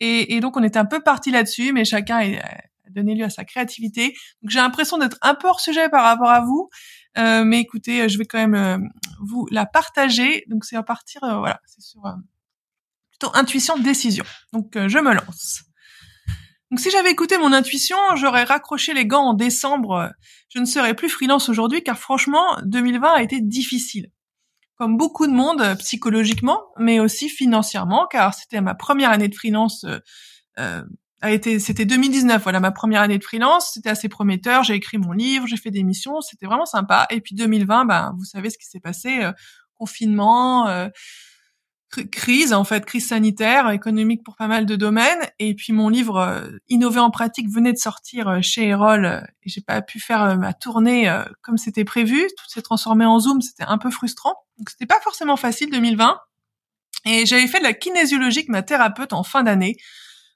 [0.00, 3.44] et, donc on était un peu parti là-dessus, mais chacun a donné lieu à sa
[3.44, 4.08] créativité.
[4.42, 6.68] Donc j'ai l'impression d'être un peu hors sujet par rapport à vous,
[7.16, 10.44] euh, mais écoutez, euh, je vais quand même vous la partager.
[10.48, 12.02] Donc c'est à partir, voilà, c'est sur
[13.10, 14.24] plutôt intuition décision.
[14.52, 15.62] Donc je me lance.
[16.74, 20.10] Donc si j'avais écouté mon intuition, j'aurais raccroché les gants en décembre.
[20.48, 24.10] Je ne serais plus freelance aujourd'hui car franchement, 2020 a été difficile.
[24.74, 29.34] Comme beaucoup de monde euh, psychologiquement, mais aussi financièrement, car c'était ma première année de
[29.36, 29.84] freelance.
[29.84, 30.00] euh,
[30.58, 30.82] euh,
[31.20, 33.70] a été, c'était 2019, voilà ma première année de freelance.
[33.74, 34.64] C'était assez prometteur.
[34.64, 37.06] J'ai écrit mon livre, j'ai fait des missions, c'était vraiment sympa.
[37.10, 39.30] Et puis 2020, ben vous savez ce qui s'est passé, euh,
[39.78, 40.66] confinement.
[40.66, 40.88] euh,
[42.02, 45.30] crise en fait, crise sanitaire, économique pour pas mal de domaines.
[45.38, 49.20] Et puis mon livre euh, Innover en pratique venait de sortir euh, chez Erol euh,
[49.44, 52.20] j'ai pas pu faire ma tournée comme c'était prévu.
[52.38, 54.34] Tout s'est transformé en Zoom, c'était un peu frustrant.
[54.58, 56.18] Donc c'était pas forcément facile 2020.
[57.06, 59.76] Et j'avais fait de la kinésiologie avec ma thérapeute en fin d'année.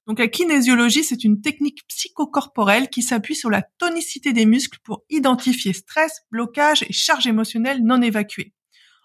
[0.07, 5.05] Donc la kinésiologie, c'est une technique psychocorporelle qui s'appuie sur la tonicité des muscles pour
[5.09, 8.53] identifier stress, blocage et charge émotionnelle non évacuée.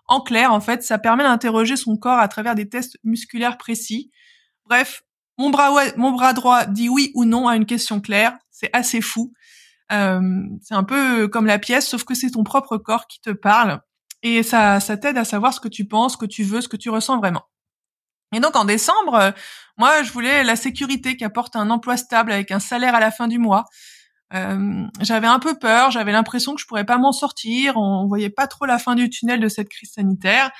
[0.07, 4.11] En clair, en fait, ça permet d'interroger son corps à travers des tests musculaires précis.
[4.65, 5.03] Bref,
[5.37, 8.37] mon bras, droit dit oui ou non à une question claire.
[8.51, 9.33] C'est assez fou.
[9.91, 10.21] Euh,
[10.61, 13.81] c'est un peu comme la pièce, sauf que c'est ton propre corps qui te parle.
[14.21, 16.69] Et ça, ça t'aide à savoir ce que tu penses, ce que tu veux, ce
[16.69, 17.43] que tu ressens vraiment.
[18.33, 19.31] Et donc en décembre, euh,
[19.77, 23.11] moi je voulais la sécurité qui apporte un emploi stable avec un salaire à la
[23.11, 23.65] fin du mois.
[24.33, 28.29] Euh, j'avais un peu peur, j'avais l'impression que je pourrais pas m'en sortir, on, voyait
[28.29, 30.51] pas trop la fin du tunnel de cette crise sanitaire.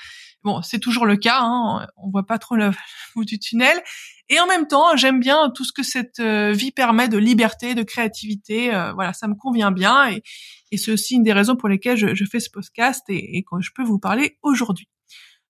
[0.42, 2.70] Bon, c'est toujours le cas, hein, on voit pas trop le
[3.14, 3.82] bout du tunnel.
[4.28, 7.74] Et en même temps, j'aime bien tout ce que cette euh, vie permet de liberté,
[7.74, 8.74] de créativité.
[8.74, 10.22] Euh, voilà, ça me convient bien et,
[10.76, 13.70] c'est aussi une des raisons pour lesquelles je, fais ce podcast et, et que je
[13.76, 14.88] peux vous parler aujourd'hui.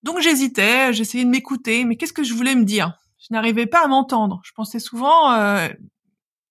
[0.02, 2.92] Donc j'hésitais, j'essayais de m'écouter, mais qu'est-ce que je voulais me dire?
[3.18, 4.42] Je n'arrivais pas à m'entendre.
[4.44, 5.68] Je pensais souvent, euh,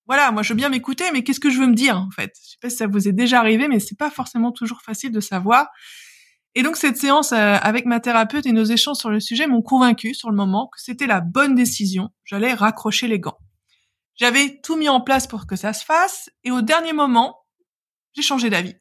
[0.06, 2.32] voilà, moi je veux bien m'écouter, mais qu'est-ce que je veux me dire en fait?
[2.42, 5.12] Je sais pas si ça vous est déjà arrivé, mais c'est pas forcément toujours facile
[5.12, 5.68] de savoir.
[6.54, 9.62] Et donc cette séance euh, avec ma thérapeute et nos échanges sur le sujet m'ont
[9.62, 12.10] convaincu sur le moment que c'était la bonne décision.
[12.24, 13.38] J'allais raccrocher les gants.
[14.16, 17.36] J'avais tout mis en place pour que ça se fasse, et au dernier moment,
[18.14, 18.76] j'ai changé d'avis.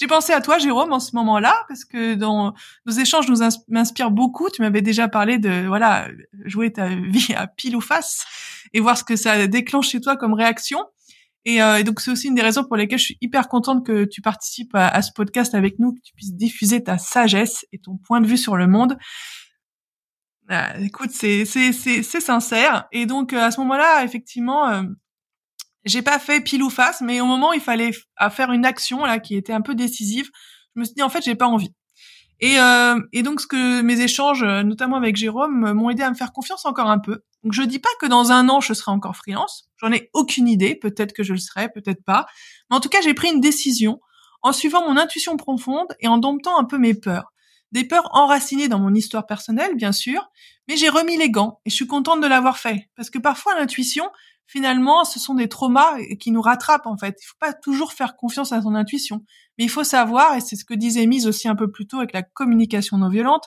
[0.00, 2.54] J'ai pensé à toi, Jérôme, en ce moment-là, parce que dans
[2.86, 4.48] nos échanges nous m'inspirent beaucoup.
[4.48, 6.08] Tu m'avais déjà parlé de voilà
[6.46, 8.24] jouer ta vie à pile ou face
[8.72, 10.78] et voir ce que ça déclenche chez toi comme réaction.
[11.44, 14.04] Et, euh, donc c'est aussi une des raisons pour lesquelles je suis hyper contente que
[14.04, 17.98] tu participes à, ce podcast avec nous, que tu puisses diffuser ta sagesse et ton
[17.98, 18.96] point de vue sur le monde.
[20.50, 22.88] Euh, écoute, c'est sincère.
[22.90, 24.82] Et donc euh, à ce moment-là, effectivement, euh,
[25.84, 27.90] j'ai pas fait pile ou face, mais au moment où il fallait
[28.30, 30.28] faire une action là qui était un peu décisive,
[30.74, 31.72] je me suis dit en fait j'ai pas envie.
[32.40, 36.14] Et, euh, et donc ce que mes échanges, notamment avec Jérôme, m'ont aidé à me
[36.14, 37.22] faire confiance encore un peu.
[37.44, 40.48] Donc je dis pas que dans un an je serai encore freelance, j'en ai aucune
[40.48, 42.26] idée, peut-être que je le serai, peut-être pas.
[42.70, 44.00] Mais en tout cas j'ai pris une décision
[44.42, 47.32] en suivant mon intuition profonde et en domptant un peu mes peurs.
[47.72, 50.28] Des peurs enracinées dans mon histoire personnelle, bien sûr,
[50.68, 52.88] mais j'ai remis les gants et je suis contente de l'avoir fait.
[52.96, 54.10] Parce que parfois l'intuition,
[54.50, 57.16] finalement, ce sont des traumas qui nous rattrapent en fait.
[57.22, 59.22] Il faut pas toujours faire confiance à son intuition,
[59.56, 61.98] mais il faut savoir, et c'est ce que disait Mise aussi un peu plus tôt
[61.98, 63.44] avec la communication non violente,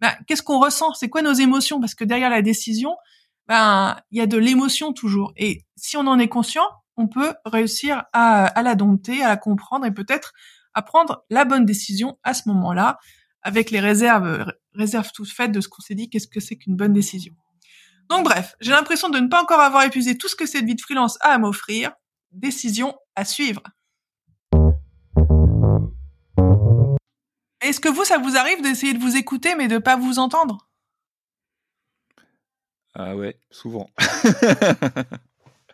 [0.00, 2.96] ben, qu'est-ce qu'on ressent, c'est quoi nos émotions, parce que derrière la décision,
[3.48, 5.32] ben il y a de l'émotion toujours.
[5.36, 6.66] Et si on en est conscient,
[6.96, 10.32] on peut réussir à, à la dompter, à la comprendre et peut-être
[10.72, 12.98] à prendre la bonne décision à ce moment-là,
[13.42, 16.76] avec les réserves, réserves toutes faites de ce qu'on s'est dit, qu'est-ce que c'est qu'une
[16.76, 17.34] bonne décision.
[18.08, 20.74] Donc bref, j'ai l'impression de ne pas encore avoir épuisé tout ce que cette vie
[20.74, 21.92] de freelance a à m'offrir.
[22.30, 23.62] Décision à suivre.
[27.60, 30.68] Est-ce que vous, ça vous arrive d'essayer de vous écouter mais de pas vous entendre?
[32.94, 33.90] Ah ouais, souvent.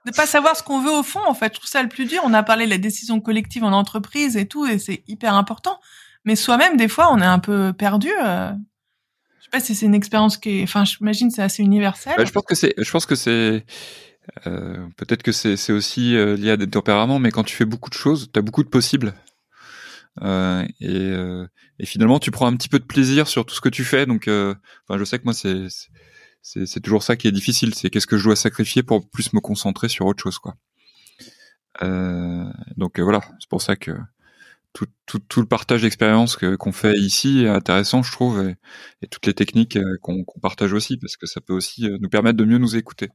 [0.07, 2.07] de pas savoir ce qu'on veut au fond, en fait, je trouve ça le plus
[2.07, 2.21] dur.
[2.25, 5.81] On a parlé de la décision collective en entreprise et tout, et c'est hyper important.
[6.25, 8.11] Mais soi-même, des fois, on est un peu perdu.
[8.25, 8.53] Euh
[9.45, 12.15] sais pas si c'est une expérience qui est, enfin, j'imagine c'est assez universel.
[12.17, 13.65] Bah, je pense que c'est, je pense que c'est,
[14.47, 17.91] euh, peut-être que c'est, aussi euh, lié à des tempéraments, mais quand tu fais beaucoup
[17.91, 19.15] de choses, tu as beaucoup de possibles.
[20.23, 21.13] Euh, et,
[21.79, 24.07] et, finalement, tu prends un petit peu de plaisir sur tout ce que tu fais.
[24.07, 25.67] Donc, enfin, je sais que moi, c'est,
[26.43, 27.75] c'est toujours ça qui est difficile.
[27.75, 30.55] C'est qu'est-ce que je dois sacrifier pour plus me concentrer sur autre chose, quoi.
[32.77, 33.93] donc voilà, c'est pour ça que
[34.73, 38.57] tout, tout, tout, le partage d'expérience qu'on fait ici est intéressant, je trouve, et,
[39.03, 42.09] et toutes les techniques euh, qu'on partage aussi, parce que ça peut aussi euh, nous
[42.09, 43.11] permettre de mieux nous écouter.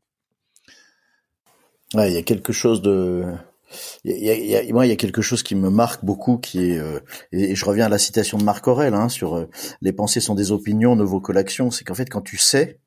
[1.94, 3.26] Ouais, il y a quelque chose de,
[4.04, 6.06] il y a, il y a, moi, il y a quelque chose qui me marque
[6.06, 7.00] beaucoup, qui est, euh,
[7.32, 9.48] et je reviens à la citation de Marc Aurel hein, sur
[9.82, 11.72] les pensées sont des opinions, ne vaut que l'action.
[11.72, 12.80] C'est qu'en fait, quand tu sais,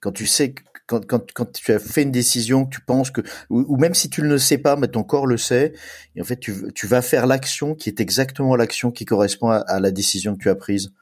[0.00, 0.54] quand tu sais
[1.00, 4.38] quand, tu as fait une décision, tu penses que, ou, même si tu ne le
[4.38, 5.72] sais pas, mais ton corps le sait,
[6.16, 9.90] et en fait, tu, vas faire l'action qui est exactement l'action qui correspond à, la
[9.90, 10.92] décision que tu as prise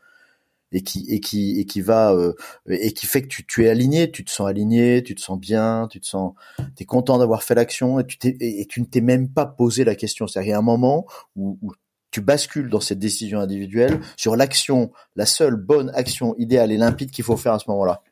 [0.72, 2.33] et qui et qui et qui va euh,
[2.68, 5.88] et qui fait que tu, es aligné, tu te sens aligné, tu te sens bien,
[5.90, 6.35] tu te sens,
[6.76, 10.29] t'es content d'avoir fait l'action et tu ne t'es même pas posé la question.
[10.29, 11.59] C'est-à-dire il y a un moment où
[12.11, 17.11] tu bascules dans cette décision individuelle sur l'action, la seule bonne action idéale et limpide
[17.11, 18.03] qu'il faut faire à ce moment-là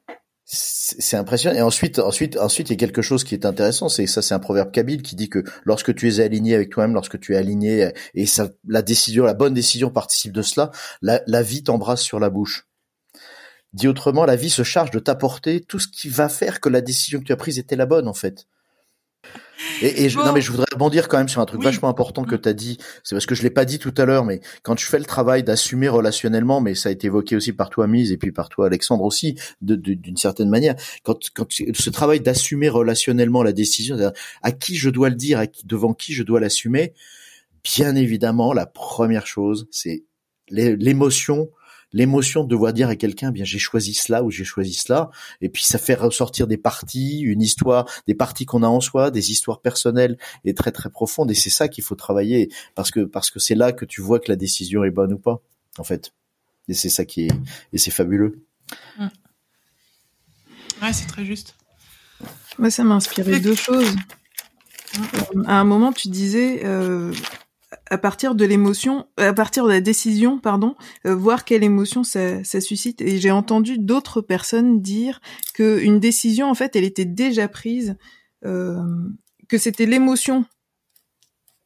[0.51, 1.57] c'est impressionnant.
[1.57, 3.91] Et ensuite, ensuite, ensuite, il y a quelque chose qui est intéressant.
[3.91, 6.95] C'est ça, c'est un proverbe kabyle qui dit que lorsque tu es aligné avec toi-même,
[6.95, 10.71] lorsque tu es aligné, et ça, la décision, la bonne décision participe de cela,
[11.03, 12.67] la, la vie t'embrasse sur la bouche.
[13.75, 16.81] Dit autrement, la vie se charge de t'apporter tout ce qui va faire que la
[16.81, 18.47] décision que tu as prise était la bonne, en fait.
[19.83, 22.25] Et, et je, non mais je voudrais rebondir quand même sur un truc vachement important
[22.25, 22.79] que tu as dit.
[23.03, 25.05] C'est parce que je l'ai pas dit tout à l'heure, mais quand tu fais le
[25.05, 28.49] travail d'assumer relationnellement, mais ça a été évoqué aussi par toi Mise et puis par
[28.49, 30.75] toi Alexandre aussi, d'une certaine manière.
[31.03, 33.97] Quand, quand ce travail d'assumer relationnellement la décision,
[34.43, 36.93] à qui je dois le dire, à qui, devant qui je dois l'assumer,
[37.65, 40.05] bien évidemment, la première chose, c'est
[40.51, 41.51] l'émotion
[41.93, 45.49] l'émotion de devoir dire à quelqu'un, bien j'ai choisi cela ou j'ai choisi cela, et
[45.49, 49.31] puis ça fait ressortir des parties, une histoire, des parties qu'on a en soi, des
[49.31, 53.31] histoires personnelles et très très profondes, et c'est ça qu'il faut travailler parce que parce
[53.31, 55.43] que c'est là que tu vois que la décision est bonne ou pas,
[55.79, 56.13] en fait,
[56.69, 57.33] et c'est ça qui est
[57.73, 58.45] et c'est fabuleux.
[58.99, 59.09] Mm.
[60.83, 61.55] Ouais, c'est très juste.
[62.59, 63.95] Moi, ça m'a inspiré deux choses.
[65.47, 67.13] À un moment, tu disais, euh,
[67.91, 72.43] à partir de l'émotion, à partir de la décision, pardon, euh, voir quelle émotion ça,
[72.45, 73.01] ça suscite.
[73.01, 75.21] Et j'ai entendu d'autres personnes dire
[75.55, 77.97] que une décision, en fait, elle était déjà prise,
[78.45, 78.83] euh,
[79.49, 80.45] que c'était l'émotion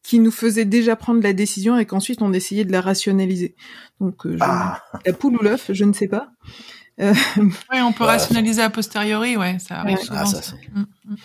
[0.02, 3.54] qui nous faisait déjà prendre la décision et qu'ensuite on essayait de la rationaliser.
[4.00, 4.82] Donc euh, ah.
[5.06, 6.30] la poule ou l'œuf, je ne sais pas.
[7.00, 7.14] Euh,
[7.72, 10.20] oui, on peut rationaliser a posteriori, ouais, ça arrive souvent.
[10.20, 11.16] Ah, ça, mm, mm.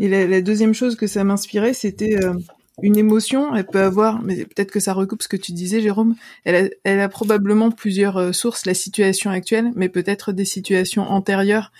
[0.00, 2.34] Et la, la, deuxième chose que ça m'inspirait, c'était euh,
[2.80, 6.14] une émotion, elle peut avoir, mais peut-être que ça recoupe ce que tu disais, Jérôme.
[6.44, 11.02] Elle a, elle a probablement plusieurs euh, sources, la situation actuelle, mais peut-être des situations
[11.02, 11.70] antérieures.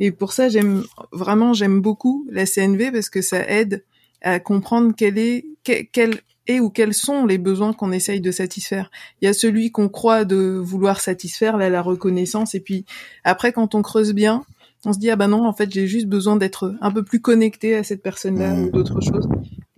[0.00, 3.84] Et pour ça, j'aime vraiment, j'aime beaucoup la CNV parce que ça aide
[4.20, 8.90] à comprendre quel est, quel est ou quels sont les besoins qu'on essaye de satisfaire.
[9.20, 12.84] Il y a celui qu'on croit de vouloir satisfaire, là, la reconnaissance, et puis
[13.22, 14.44] après, quand on creuse bien,
[14.84, 17.20] on se dit ah ben non, en fait, j'ai juste besoin d'être un peu plus
[17.20, 19.26] connecté à cette personne-là ou d'autres choses.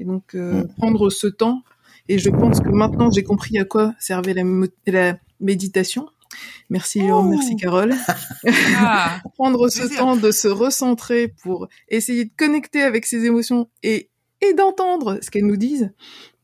[0.07, 0.69] Et donc euh, mm.
[0.77, 1.62] prendre ce temps.
[2.09, 4.45] Et je pense que maintenant j'ai compris à quoi servait la,
[4.87, 6.09] la méditation.
[6.71, 7.23] Merci oh.
[7.23, 7.95] merci Carole.
[8.77, 9.21] Ah.
[9.35, 14.11] prendre ce temps de se recentrer pour essayer de connecter avec ses émotions et
[14.42, 15.90] et d'entendre ce qu'elles nous disent,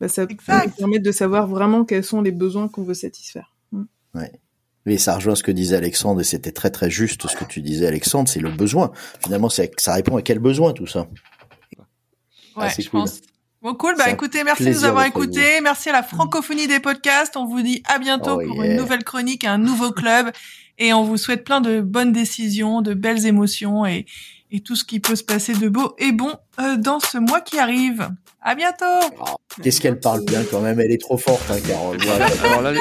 [0.01, 0.35] bah, ça nous
[0.77, 3.53] permettre de savoir vraiment quels sont les besoins qu'on veut satisfaire.
[3.71, 3.83] Mm.
[4.15, 4.31] Ouais.
[4.87, 7.61] Oui, ça rejoint ce que disait Alexandre et c'était très très juste ce que tu
[7.61, 8.91] disais Alexandre, c'est le besoin.
[9.23, 11.07] Finalement, ça répond à quel besoin tout ça?
[12.55, 13.21] Ouais, ah, je pense.
[13.63, 13.95] Bon, cool.
[13.97, 15.61] Bah, écoutez, merci de nous avoir écoutés.
[15.61, 17.37] Merci à la francophonie des podcasts.
[17.37, 20.31] On vous dit à bientôt oh, pour une nouvelle chronique, un nouveau club.
[20.77, 24.07] Et on vous souhaite plein de bonnes décisions, de belles émotions et,
[24.49, 27.41] et tout ce qui peut se passer de beau et bon euh, dans ce mois
[27.41, 28.09] qui arrive.
[28.41, 28.85] À bientôt.
[29.19, 30.79] Oh, qu'est-ce qu'elle parle bien quand même.
[30.79, 31.99] Elle est trop forte, hein, Carole.
[32.43, 32.79] Alors là, les,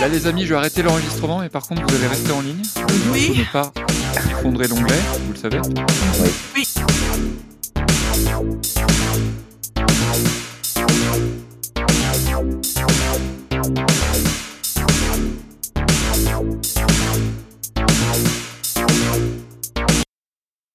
[0.00, 1.42] là, les amis, je vais arrêter l'enregistrement.
[1.42, 2.62] Et par contre, vous allez rester en ligne.
[3.12, 3.26] Oui.
[3.28, 3.72] Vous ne pas
[4.30, 4.94] effondrer l'onglet,
[5.26, 5.60] vous le savez.
[6.54, 6.64] Oui.
[7.84, 9.33] oui.
[13.64, 13.93] Thank you.